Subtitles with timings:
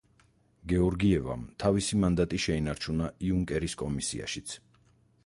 [0.71, 4.57] გეორგიევამ თავისი მანდატი შეინარჩუნა იუნკერის კომისიაშიც.